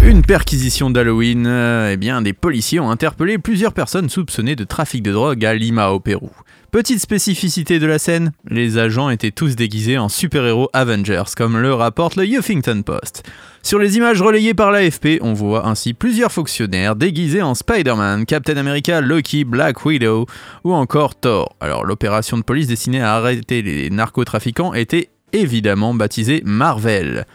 Une 0.04 0.22
perquisition 0.22 0.92
d'Halloween, 0.92 1.48
euh, 1.48 1.94
eh 1.94 1.98
bien, 1.98 2.22
des 2.22 2.34
policiers 2.34 2.80
ont 2.80 2.92
interpellé 2.92 3.40
plusieurs 3.40 3.74
personnes 3.74 4.10
soupçonnées 4.10 4.56
de 4.56 4.66
trafic 4.66 5.02
de 5.02 5.12
drogue 5.12 5.44
à 5.44 5.56
Lima, 5.56 5.90
au 5.90 6.00
Pérou. 6.00 6.30
Petite 6.72 7.00
spécificité 7.00 7.80
de 7.80 7.88
la 7.88 7.98
scène, 7.98 8.34
les 8.50 8.78
agents 8.78 9.10
étaient 9.10 9.32
tous 9.32 9.56
déguisés 9.56 9.98
en 9.98 10.10
super-héros 10.10 10.70
Avengers, 10.74 11.24
comme 11.38 11.58
le 11.58 11.74
rapporte 11.74 12.18
le 12.18 12.26
Huffington 12.26 12.82
Post. 12.82 13.24
Sur 13.64 13.80
les 13.80 13.96
images 13.96 14.22
relayées 14.22 14.54
par 14.54 14.72
l'AFP, 14.72 15.20
on 15.22 15.32
voit 15.32 15.66
ainsi 15.66 15.94
plusieurs 15.94 16.32
fonctionnaires 16.32 16.98
déguisés 16.98 17.42
en 17.42 17.56
Spider-Man, 17.56 18.26
Captain 18.26 18.58
America, 18.58 19.00
Loki, 19.00 19.46
Black 19.46 19.86
Widow 19.86 20.26
ou 20.66 20.74
encore 20.74 21.16
Thor. 21.16 21.56
Alors 21.62 21.86
l'opération 21.86 22.38
de 22.38 22.44
police 22.44 22.68
destinée 22.68 23.02
à 23.02 23.16
arrêter 23.16 23.62
les 23.62 23.90
narcotrafiquants 23.90 24.74
était 24.74 25.10
évidemment 25.32 25.94
baptisée 25.94 26.42
Marvel. 26.44 27.26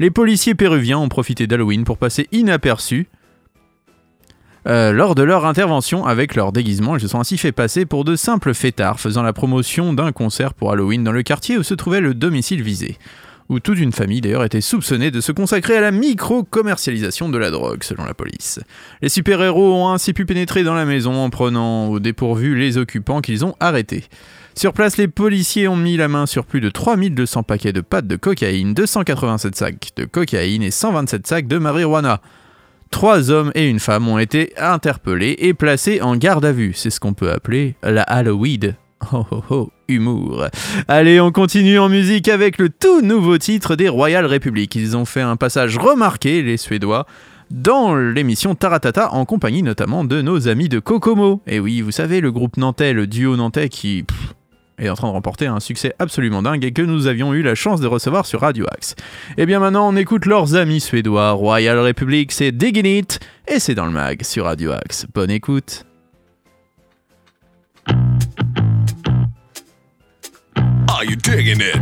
Les 0.00 0.10
policiers 0.10 0.56
péruviens 0.56 0.98
ont 0.98 1.08
profité 1.08 1.46
d'Halloween 1.46 1.84
pour 1.84 1.98
passer 1.98 2.26
inaperçus 2.32 3.06
Euh, 4.68 4.92
lors 4.92 5.14
de 5.14 5.22
leur 5.22 5.44
intervention 5.44 6.06
avec 6.06 6.36
leur 6.36 6.52
déguisement, 6.52 6.96
ils 6.96 7.00
se 7.00 7.08
sont 7.08 7.18
ainsi 7.18 7.36
fait 7.36 7.52
passer 7.52 7.84
pour 7.84 8.04
de 8.04 8.14
simples 8.14 8.54
fêtards 8.54 9.00
faisant 9.00 9.22
la 9.22 9.32
promotion 9.32 9.92
d'un 9.92 10.12
concert 10.12 10.54
pour 10.54 10.70
Halloween 10.70 11.02
dans 11.02 11.12
le 11.12 11.22
quartier 11.22 11.58
où 11.58 11.62
se 11.62 11.74
trouvait 11.74 12.00
le 12.00 12.14
domicile 12.14 12.62
visé. 12.62 12.96
Où 13.48 13.58
toute 13.58 13.78
une 13.78 13.92
famille 13.92 14.20
d'ailleurs 14.20 14.44
était 14.44 14.60
soupçonnée 14.60 15.10
de 15.10 15.20
se 15.20 15.32
consacrer 15.32 15.76
à 15.76 15.80
la 15.80 15.90
micro-commercialisation 15.90 17.28
de 17.28 17.38
la 17.38 17.50
drogue, 17.50 17.82
selon 17.82 18.04
la 18.04 18.14
police. 18.14 18.60
Les 19.02 19.08
super-héros 19.08 19.74
ont 19.74 19.92
ainsi 19.92 20.12
pu 20.12 20.24
pénétrer 20.24 20.62
dans 20.62 20.74
la 20.74 20.84
maison 20.84 21.12
en 21.14 21.28
prenant 21.28 21.88
au 21.88 21.98
dépourvu 21.98 22.56
les 22.56 22.78
occupants 22.78 23.20
qu'ils 23.20 23.44
ont 23.44 23.56
arrêtés. 23.58 24.04
Sur 24.54 24.72
place, 24.72 24.96
les 24.96 25.08
policiers 25.08 25.66
ont 25.66 25.76
mis 25.76 25.96
la 25.96 26.08
main 26.08 26.26
sur 26.26 26.46
plus 26.46 26.60
de 26.60 26.70
3200 26.70 27.42
paquets 27.42 27.72
de 27.72 27.80
pâtes 27.80 28.06
de 28.06 28.16
cocaïne, 28.16 28.74
287 28.74 29.56
sacs 29.56 29.90
de 29.96 30.04
cocaïne 30.04 30.62
et 30.62 30.70
127 30.70 31.26
sacs 31.26 31.48
de 31.48 31.58
marijuana. 31.58 32.20
Trois 32.92 33.32
hommes 33.32 33.50
et 33.56 33.68
une 33.68 33.80
femme 33.80 34.06
ont 34.06 34.18
été 34.18 34.52
interpellés 34.56 35.34
et 35.38 35.54
placés 35.54 36.00
en 36.02 36.14
garde 36.14 36.44
à 36.44 36.52
vue. 36.52 36.72
C'est 36.76 36.90
ce 36.90 37.00
qu'on 37.00 37.14
peut 37.14 37.32
appeler 37.32 37.74
la 37.82 38.02
Halloween. 38.02 38.76
Oh 39.12 39.26
oh 39.32 39.42
oh, 39.50 39.70
humour. 39.88 40.46
Allez, 40.86 41.18
on 41.18 41.32
continue 41.32 41.80
en 41.80 41.88
musique 41.88 42.28
avec 42.28 42.58
le 42.58 42.68
tout 42.68 43.00
nouveau 43.00 43.36
titre 43.38 43.74
des 43.74 43.88
Royal 43.88 44.24
Republic. 44.24 44.76
Ils 44.76 44.96
ont 44.96 45.04
fait 45.04 45.22
un 45.22 45.34
passage 45.34 45.76
remarqué, 45.76 46.42
les 46.42 46.56
Suédois, 46.56 47.06
dans 47.50 47.96
l'émission 47.96 48.54
Taratata, 48.54 49.12
en 49.12 49.24
compagnie 49.24 49.64
notamment 49.64 50.04
de 50.04 50.22
nos 50.22 50.46
amis 50.46 50.68
de 50.68 50.78
Kokomo. 50.78 51.42
Et 51.48 51.58
oui, 51.58 51.80
vous 51.80 51.90
savez, 51.90 52.20
le 52.20 52.30
groupe 52.30 52.56
nantais, 52.56 52.92
le 52.92 53.08
duo 53.08 53.36
nantais 53.36 53.68
qui 53.68 54.04
est 54.86 54.90
en 54.90 54.94
train 54.94 55.08
de 55.08 55.12
remporter 55.12 55.46
un 55.46 55.60
succès 55.60 55.94
absolument 55.98 56.42
dingue 56.42 56.64
et 56.64 56.72
que 56.72 56.82
nous 56.82 57.06
avions 57.06 57.32
eu 57.34 57.42
la 57.42 57.54
chance 57.54 57.80
de 57.80 57.86
recevoir 57.86 58.26
sur 58.26 58.40
Radio 58.40 58.66
Axe. 58.70 58.94
Et 59.36 59.46
bien 59.46 59.60
maintenant, 59.60 59.88
on 59.88 59.96
écoute 59.96 60.26
leurs 60.26 60.54
amis 60.54 60.80
suédois. 60.80 61.32
Royal 61.32 61.78
Republic, 61.78 62.32
c'est 62.32 62.52
Diggin' 62.52 62.86
It, 62.86 63.20
et 63.48 63.58
c'est 63.58 63.74
dans 63.74 63.86
le 63.86 63.92
mag 63.92 64.22
sur 64.22 64.44
Radio 64.44 64.72
Axe. 64.72 65.06
Bonne 65.14 65.30
écoute. 65.30 65.84
Are 70.88 71.04
you 71.04 71.16
digging 71.16 71.60
it? 71.60 71.80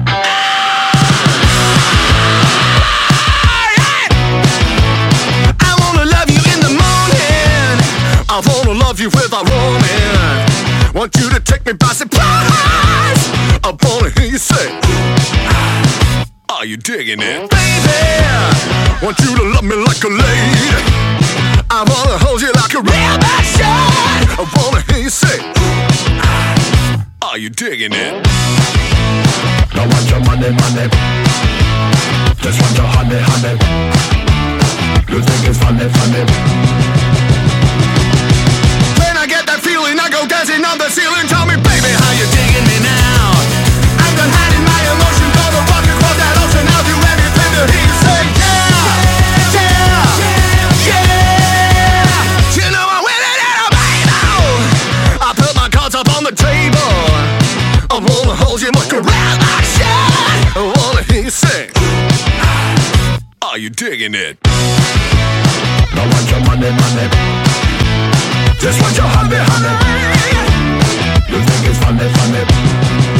I 14.30 14.32
wanna 14.32 14.38
hear 14.38 14.38
you 14.38 14.38
say, 14.38 16.26
Are 16.50 16.64
you 16.64 16.76
digging 16.76 17.18
it? 17.18 17.50
Baby, 17.50 19.02
want 19.02 19.18
you 19.18 19.34
to 19.34 19.42
love 19.42 19.64
me 19.64 19.75
like 19.75 20.04
a 20.04 20.08
lady. 20.08 20.70
I 21.66 21.82
wanna 21.82 22.14
hold 22.22 22.40
you 22.40 22.52
like 22.54 22.72
a 22.75 22.78
real 22.78 23.16
bad 23.18 23.42
shot. 23.42 23.90
I 24.38 24.46
wanna 24.54 24.87
hear 24.87 25.02
you 25.02 25.10
say, 25.10 25.34
Are 27.22 27.38
you 27.38 27.50
digging 27.50 27.90
it? 27.90 28.22
Don't 29.75 29.90
want 29.90 30.06
your 30.06 30.22
money, 30.22 30.54
money. 30.54 30.87
Just 32.38 32.62
want 32.62 32.76
your 32.78 32.87
honey, 32.87 33.18
honey. 33.18 33.58
You 35.10 35.18
think 35.26 35.42
it's 35.50 35.58
funny, 35.58 35.90
funny. 35.90 36.22
When 38.94 39.16
I 39.18 39.26
get 39.26 39.42
that 39.50 39.58
feeling, 39.58 39.99
I 39.99 40.06
go 40.08 40.22
dancing 40.28 40.62
on 40.62 40.78
the 40.78 40.87
ceiling. 40.88 41.26
Tell 41.26 41.46
me, 41.50 41.58
baby, 41.58 41.90
how 41.99 42.12
you 42.14 42.30
digging 42.30 42.66
me 42.70 42.78
now? 42.87 43.39
Are 63.50 63.59
you 63.59 63.69
digging 63.69 64.14
it? 64.14 64.40
Don't 64.40 66.09
want 66.09 66.30
your 66.30 66.40
money, 66.47 66.71
money. 66.71 67.09
Just 68.61 68.80
want 68.80 68.97
your 68.97 69.07
honey, 69.09 69.37
honey. 69.37 69.75
You 71.28 71.43
think 71.43 71.67
it's 71.67 71.78
funny, 71.80 72.08
funny. 72.15 73.20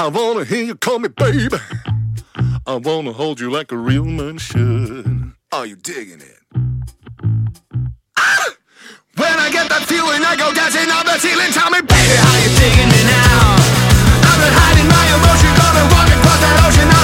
I 0.00 0.06
wanna 0.06 0.44
hear 0.44 0.62
you 0.62 0.76
call 0.76 1.00
me 1.00 1.08
baby. 1.08 1.58
I 2.64 2.76
wanna 2.76 3.12
hold 3.12 3.40
you 3.40 3.50
like 3.50 3.72
a 3.72 3.76
real 3.76 4.04
man 4.04 4.38
should. 4.38 5.32
Are 5.50 5.66
you 5.66 5.74
digging 5.74 6.20
it? 6.20 6.38
Ah! 8.16 8.46
When 9.16 9.34
I 9.40 9.50
get 9.50 9.68
that 9.68 9.90
feeling, 9.90 10.22
I 10.22 10.36
go 10.36 10.54
dancing 10.54 10.86
on 10.86 11.04
the 11.04 11.18
ceiling. 11.18 11.50
Tell 11.50 11.70
me, 11.74 11.82
baby, 11.82 12.14
how 12.14 12.36
you 12.38 12.50
digging 12.54 12.90
me 12.94 13.02
now? 13.10 13.58
I've 14.22 14.38
been 14.38 14.54
hiding 14.54 14.86
my 14.86 15.04
emotion, 15.18 15.50
gonna 15.58 15.84
walk 15.90 16.08
across 16.14 16.40
that 16.46 16.56
ocean. 16.62 16.97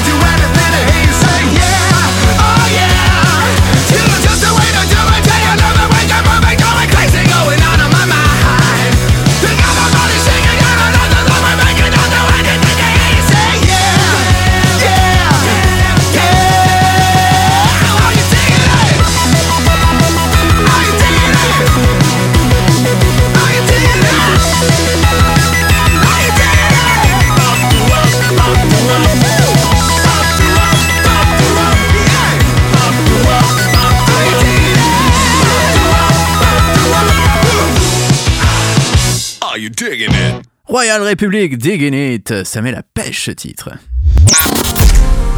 Royal 40.84 41.02
Republic, 41.02 41.56
Diggin' 41.56 41.94
It, 41.94 42.44
ça 42.44 42.60
met 42.60 42.70
la 42.70 42.82
pêche 42.82 43.24
ce 43.24 43.30
titre. 43.30 43.70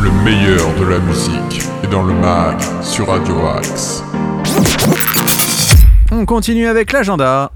Le 0.02 0.10
meilleur 0.24 0.74
de 0.74 0.84
la 0.84 0.98
musique 0.98 1.62
est 1.84 1.86
dans 1.86 2.02
le 2.02 2.14
mag 2.14 2.56
sur 2.82 3.06
Radio 3.06 3.46
Axe. 3.46 4.02
On 6.10 6.26
continue 6.26 6.66
avec 6.66 6.90
l'agenda. 6.90 7.52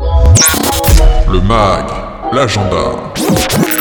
Le 1.32 1.40
mag, 1.40 1.84
l'agenda. 2.32 3.79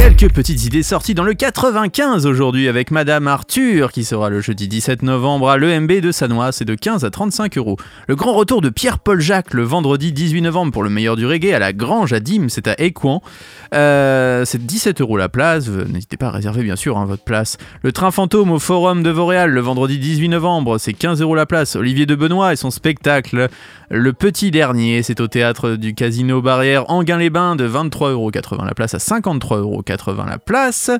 Quelques 0.00 0.32
petites 0.32 0.64
idées 0.64 0.82
sorties 0.82 1.12
dans 1.12 1.24
le 1.24 1.34
95 1.34 2.24
aujourd'hui 2.24 2.68
avec 2.68 2.90
Madame 2.90 3.28
Arthur 3.28 3.92
qui 3.92 4.02
sera 4.02 4.30
le 4.30 4.40
jeudi 4.40 4.66
17 4.66 5.02
novembre 5.02 5.50
à 5.50 5.58
l'EMB 5.58 5.92
de 6.00 6.10
Sanois, 6.10 6.52
c'est 6.52 6.64
de 6.64 6.74
15 6.74 7.04
à 7.04 7.10
35 7.10 7.58
euros. 7.58 7.76
Le 8.08 8.16
grand 8.16 8.32
retour 8.32 8.62
de 8.62 8.70
Pierre-Paul 8.70 9.20
Jacques 9.20 9.52
le 9.52 9.62
vendredi 9.62 10.10
18 10.10 10.40
novembre 10.40 10.72
pour 10.72 10.82
le 10.82 10.88
meilleur 10.88 11.16
du 11.16 11.26
reggae 11.26 11.52
à 11.52 11.58
la 11.58 11.74
Grange 11.74 12.14
à 12.14 12.20
Dîmes, 12.20 12.48
c'est 12.48 12.66
à 12.66 12.80
Écouen. 12.80 13.20
Euh, 13.74 14.29
c'est 14.44 14.64
17 14.64 15.00
euros 15.00 15.16
la 15.16 15.28
place, 15.28 15.68
Euh, 15.68 15.84
n'hésitez 15.84 16.16
pas 16.16 16.28
à 16.28 16.30
réserver 16.30 16.62
bien 16.62 16.76
sûr 16.76 16.98
hein, 16.98 17.04
votre 17.04 17.24
place. 17.24 17.58
Le 17.82 17.92
train 17.92 18.10
fantôme 18.10 18.50
au 18.50 18.58
Forum 18.58 19.02
de 19.02 19.10
Vauréal 19.10 19.50
le 19.50 19.60
vendredi 19.60 19.98
18 19.98 20.28
novembre, 20.28 20.78
c'est 20.78 20.92
15 20.92 21.20
euros 21.22 21.34
la 21.34 21.46
place. 21.46 21.76
Olivier 21.76 22.06
de 22.06 22.14
Benoît 22.14 22.52
et 22.52 22.56
son 22.56 22.70
spectacle 22.70 23.48
Le 23.90 24.12
Petit 24.12 24.50
Dernier, 24.50 25.02
c'est 25.02 25.20
au 25.20 25.28
théâtre 25.28 25.70
du 25.72 25.94
Casino 25.94 26.42
Barrière 26.42 26.90
Anguin-les-Bains 26.90 27.56
de 27.56 27.68
23,80€ 27.68 28.64
la 28.64 28.74
place 28.74 28.94
à 28.94 28.98
53,80€ 28.98 30.28
la 30.28 30.38
place. 30.38 30.90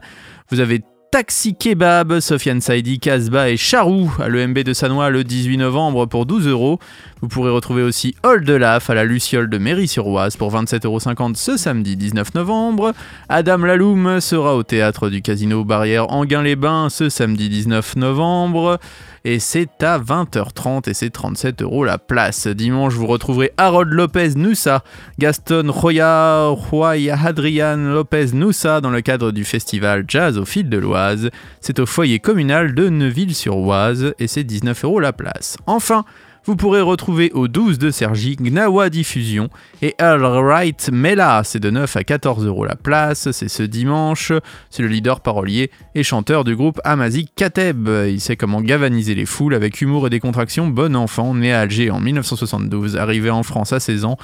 Vous 0.50 0.60
avez 0.60 0.82
Taxi 1.10 1.56
Kebab, 1.56 2.20
Sofiane 2.20 2.60
Saidi, 2.60 3.00
Casbah 3.00 3.50
et 3.50 3.56
Charou 3.56 4.12
à 4.20 4.28
l'EMB 4.28 4.60
de 4.60 4.72
Sanois 4.72 5.10
le 5.10 5.24
18 5.24 5.56
novembre 5.56 6.06
pour 6.06 6.24
12 6.24 6.46
euros. 6.46 6.78
Vous 7.20 7.26
pourrez 7.26 7.50
retrouver 7.50 7.82
aussi 7.82 8.14
Old 8.22 8.48
Laf 8.48 8.90
à 8.90 8.94
la 8.94 9.02
Luciole 9.02 9.50
de 9.50 9.58
Méry-sur-Oise 9.58 10.36
pour 10.36 10.54
27,50 10.54 10.86
euros 10.86 11.00
ce 11.34 11.56
samedi 11.56 11.96
19 11.96 12.34
novembre. 12.34 12.92
Adam 13.28 13.58
Laloum 13.58 14.20
sera 14.20 14.54
au 14.54 14.62
théâtre 14.62 15.08
du 15.08 15.20
Casino 15.20 15.64
Barrière 15.64 16.12
Anguin-les-Bains 16.12 16.90
ce 16.90 17.08
samedi 17.08 17.48
19 17.48 17.96
novembre. 17.96 18.78
Et 19.24 19.38
c'est 19.38 19.82
à 19.82 19.98
20h30 19.98 20.88
et 20.88 20.94
c'est 20.94 21.10
37 21.10 21.60
euros 21.60 21.84
la 21.84 21.98
place. 21.98 22.46
Dimanche, 22.46 22.94
vous 22.94 23.06
retrouverez 23.06 23.52
Harold 23.58 23.92
Lopez 23.92 24.30
Noussa, 24.34 24.82
Gaston 25.18 25.66
Roya, 25.68 26.46
Roya 26.46 27.18
Adrian 27.22 27.76
Lopez 27.76 28.32
Noussa 28.32 28.80
dans 28.80 28.90
le 28.90 29.02
cadre 29.02 29.30
du 29.30 29.44
festival 29.44 30.04
Jazz 30.08 30.38
au 30.38 30.46
fil 30.46 30.70
de 30.70 30.78
l'Oise. 30.78 31.30
C'est 31.60 31.80
au 31.80 31.86
foyer 31.86 32.18
communal 32.18 32.74
de 32.74 32.88
Neuville-sur-Oise 32.88 34.14
et 34.18 34.26
c'est 34.26 34.44
19 34.44 34.84
euros 34.84 35.00
la 35.00 35.12
place. 35.12 35.58
Enfin, 35.66 36.04
vous 36.50 36.56
pourrez 36.56 36.80
retrouver 36.80 37.30
au 37.32 37.46
12 37.46 37.78
de 37.78 37.92
Sergi 37.92 38.34
Gnawa 38.34 38.90
Diffusion 38.90 39.50
et 39.82 39.94
All 39.98 40.24
Right 40.24 40.90
Mela, 40.92 41.42
c'est 41.44 41.60
de 41.60 41.70
9 41.70 41.96
à 41.96 42.02
14 42.02 42.44
euros 42.44 42.64
la 42.64 42.74
place, 42.74 43.30
c'est 43.30 43.46
ce 43.46 43.62
dimanche. 43.62 44.32
C'est 44.68 44.82
le 44.82 44.88
leader 44.88 45.20
parolier 45.20 45.70
et 45.94 46.02
chanteur 46.02 46.42
du 46.42 46.56
groupe 46.56 46.80
Amazik 46.82 47.32
Kateb. 47.36 47.88
Il 48.08 48.20
sait 48.20 48.34
comment 48.34 48.62
galvaniser 48.62 49.14
les 49.14 49.26
foules 49.26 49.54
avec 49.54 49.80
humour 49.80 50.08
et 50.08 50.10
décontraction. 50.10 50.66
Bon 50.66 50.96
enfant, 50.96 51.34
né 51.34 51.52
à 51.52 51.60
Alger 51.60 51.92
en 51.92 52.00
1972, 52.00 52.96
arrivé 52.96 53.30
en 53.30 53.44
France 53.44 53.72
à 53.72 53.78
16 53.78 54.04
ans. 54.04 54.18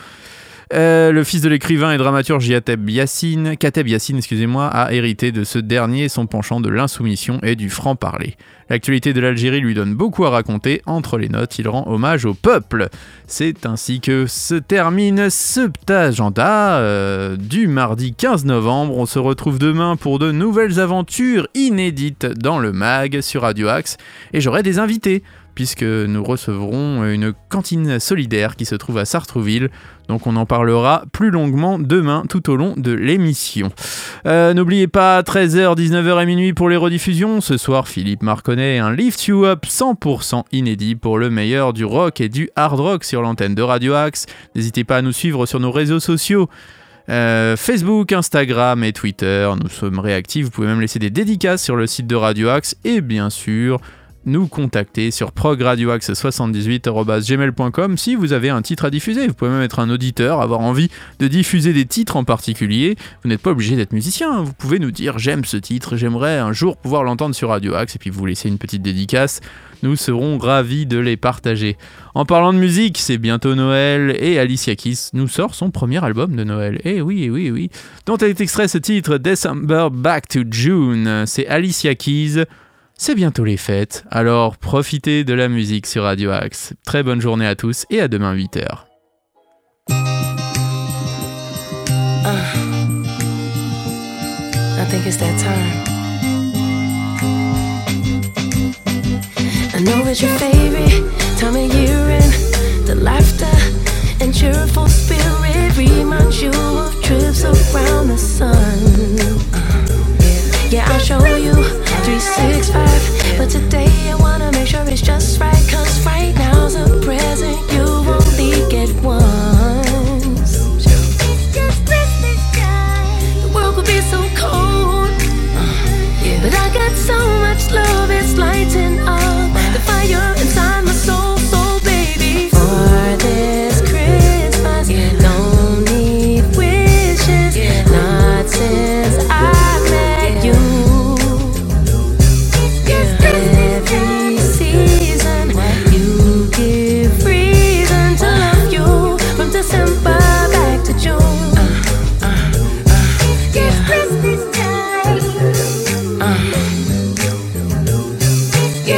Euh, 0.75 1.13
le 1.13 1.23
fils 1.23 1.43
de 1.43 1.49
l'écrivain 1.49 1.93
et 1.93 1.97
dramaturge 1.97 2.49
Yateb 2.49 2.91
Yassine, 2.91 3.57
Kateb 3.57 3.87
Yassine, 3.87 4.17
excusez-moi, 4.19 4.67
a 4.67 4.93
hérité 4.93 5.31
de 5.31 5.45
ce 5.45 5.61
dernier 5.61 6.09
son 6.09 6.27
penchant 6.27 6.61
de 6.61 6.69
l'insoumission 6.69 7.39
et 7.45 7.55
du 7.55 7.71
franc-parler. 7.71 8.37
L'actualité 8.69 9.13
de 9.13 9.21
l'Algérie 9.21 9.61
lui 9.61 9.75
donne 9.75 9.95
beaucoup 9.95 10.25
à 10.25 10.31
raconter. 10.31 10.83
Entre 10.87 11.19
les 11.19 11.29
notes, 11.29 11.61
il 11.61 11.69
rend 11.69 11.87
hommage 11.87 12.25
au 12.25 12.35
peuple. 12.35 12.89
C'est 13.29 13.65
ainsi 13.65 14.01
que 14.01 14.27
se 14.27 14.57
termine 14.57 15.31
ce 15.31 15.71
agenda 15.89 16.79
euh, 16.79 17.37
du 17.37 17.69
mardi 17.69 18.13
15 18.15 18.45
novembre. 18.45 18.97
On 18.97 19.07
se 19.07 19.21
retrouve 19.21 19.61
demain 19.61 19.95
pour 19.95 20.19
de 20.19 20.33
nouvelles 20.33 20.81
aventures 20.81 21.47
inédites 21.55 22.27
dans 22.27 22.59
le 22.59 22.73
mag 22.73 23.21
sur 23.21 23.43
Radio 23.43 23.69
Axe. 23.69 23.99
Et 24.33 24.41
j'aurai 24.41 24.65
des 24.65 24.81
invités 24.81 25.23
puisque 25.57 25.83
nous 25.83 26.23
recevrons 26.23 27.05
une 27.11 27.33
cantine 27.49 27.99
solidaire 27.99 28.55
qui 28.55 28.67
se 28.67 28.77
trouve 28.77 28.99
à 28.99 29.05
Sartrouville. 29.07 29.71
Donc 30.07 30.29
on 30.29 30.37
en 30.37 30.47
parlera 30.47 31.05
plus 31.13 31.31
longuement 31.31 31.79
demain 31.81 32.23
tout 32.29 32.49
au 32.51 32.57
long 32.57 32.75
de 32.77 32.93
l'émission. 32.93 33.71
Euh, 34.27 34.55
N'oubliez 34.55 34.87
pas 34.87 35.23
13h, 35.23 35.75
19h 35.75 36.23
et 36.23 36.27
minuit 36.27 36.53
pour 36.53 36.69
les 36.69 36.77
rediffusions. 36.77 37.41
Ce 37.41 37.57
soir, 37.57 37.89
Philippe 37.89 38.23
Marconnet, 38.23 38.79
un 38.79 38.93
Lift 38.93 39.27
You 39.27 39.47
Up 39.47 39.65
100% 39.67 40.45
inédit 40.53 40.95
pour 40.95 41.19
le 41.19 41.31
meilleur 41.31 41.73
du 41.73 41.85
rock 41.85 42.21
et 42.21 42.29
du 42.29 42.51
hard 42.55 42.79
rock 42.79 43.05
sur 43.05 43.23
l'antenne 43.23 43.55
de 43.55 43.63
Radio 43.63 43.95
Axe. 43.95 44.27
N'hésitez 44.55 44.85
pas 44.85 44.99
à 44.99 45.03
nous 45.03 45.13
suivre 45.13 45.47
sur 45.47 45.59
nos 45.59 45.73
réseaux 45.73 46.01
sociaux. 46.01 46.49
Euh, 47.09 47.57
Facebook, 47.57 48.13
Instagram 48.13 48.85
et 48.85 48.93
Twitter, 48.93 49.51
nous 49.63 49.71
sommes 49.71 50.01
réactifs. 50.01 50.45
Vous 50.45 50.51
pouvez 50.51 50.67
même 50.67 50.83
laisser 50.83 50.99
des 50.99 51.11
dédicaces 51.11 51.65
sur 51.65 51.77
le 51.77 51.87
site 51.87 52.07
de 52.07 52.17
Radio 52.17 52.51
Axe 52.51 52.77
et 52.85 53.01
bien 53.01 53.31
sûr 53.31 53.81
nous 54.27 54.47
contacter 54.49 55.11
sur 55.11 55.33
progradioaxe78.gmail.com 55.33 57.97
si 57.97 58.15
vous 58.15 58.33
avez 58.33 58.51
un 58.51 58.63
titre 58.63 58.85
à 58.85 58.91
diffuser. 58.91 59.27
Vous 59.29 59.35
pouvez 59.35 59.51
même 59.51 59.63
être 59.63 59.79
un 59.79 59.89
auditeur, 59.89 60.41
avoir 60.41 60.61
envie 60.61 60.91
de 61.21 61.29
diffuser 61.29 61.73
des 61.73 61.87
titres 61.87 62.17
en 62.17 62.25
particulier. 62.25 62.97
Vous 63.23 63.31
n'êtes 63.31 63.41
pas 63.41 63.53
obligé 63.53 63.77
d'être 63.77 63.93
musicien. 63.93 64.33
hein. 64.33 64.43
Vous 64.43 64.53
pouvez 64.53 64.79
nous 64.79 64.91
dire 64.91 65.19
j'aime 65.19 65.45
ce 65.45 65.57
titre, 65.57 65.97
j'aimerais 65.97 66.39
un 66.39 66.53
jour 66.53 66.77
pouvoir 66.77 67.05
l'entendre 67.05 67.35
sur 67.35 67.49
Radio 67.51 67.75
Axe 67.75 67.97
et 67.97 67.99
puis 67.99 68.11
vous 68.11 68.27
laisser 68.27 68.49
une 68.49 68.59
petite 68.59 68.83
dédicace. 68.83 69.41
Nous 69.83 69.95
serons 69.95 70.39
ravis 70.39 70.87
de 70.87 70.99
les 70.99 71.17
partager. 71.17 71.77
En 72.15 72.25
parlant 72.25 72.53
de 72.55 72.59
musique, 72.59 72.99
c'est 72.99 73.19
bientôt 73.19 73.55
Noël 73.55 74.17
et 74.19 74.39
Alicia 74.39 74.75
Keys 74.75 75.11
nous 75.13 75.29
sort 75.29 75.55
son 75.55 75.71
premier 75.71 76.03
album 76.03 76.35
de 76.35 76.45
Noël. 76.45 76.81
Eh 76.85 77.03
oui, 77.03 77.25
eh 77.25 77.31
oui, 77.31 77.45
eh 77.49 77.53
oui. 77.53 77.71
Dont 78.07 78.17
est 78.17 78.41
extrait 78.41 78.69
ce 78.69 78.79
titre 78.79 79.19
December 79.19 79.89
Back 79.93 80.29
to 80.29 80.41
June. 80.51 81.25
C'est 81.27 81.47
Alicia 81.47 81.95
Keys. 81.95 82.45
C'est 82.99 83.15
bientôt 83.15 83.45
les 83.45 83.59
fêtes, 83.59 84.05
alors 84.11 84.57
profitez 84.57 85.23
de 85.23 85.35
la 85.35 85.49
musique 85.49 85.87
sur 85.87 86.05
Radio 86.05 86.31
Axe. 86.31 86.73
Très 86.87 87.03
bonne 87.03 87.21
journée 87.21 87.47
à 87.47 87.55
tous 87.55 87.85
et 87.91 88.01
à 88.01 88.09
demain 88.09 88.35
8h. 88.35 88.65
I 94.79 94.89
think 94.89 95.07
it's 95.07 95.19
that 95.19 95.37
time. 95.39 95.85
I 99.75 99.83
know 99.83 100.07
it's 100.09 100.23
your 100.23 100.31
favorite 100.39 101.05
time 101.39 101.55
of 101.55 101.75
year, 101.75 101.99
and 101.99 102.33
the 102.87 102.95
laughter 102.95 103.45
and 104.23 104.33
cheerful 104.33 104.89
spirit 104.89 105.77
reminds 105.77 106.41
you 106.41 106.51
of 106.51 107.03
trips 107.03 107.45
around 107.45 108.09
the 108.09 108.17
sun. 108.17 108.57
Yeah, 110.71 110.89
I'll 110.89 110.99
show 110.99 111.23
you 111.37 111.86
three, 112.07 112.21
six, 112.21 112.71
five. 112.71 113.37
But 113.37 113.51
today 113.51 113.86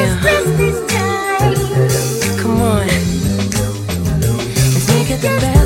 Yeah. 0.08 0.20
Come 2.40 2.62
on. 2.62 2.86
Let's 2.86 4.88
make 4.88 5.10
it 5.10 5.20
the 5.20 5.28
best 5.40 5.57